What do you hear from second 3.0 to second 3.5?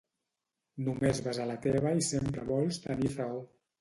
raó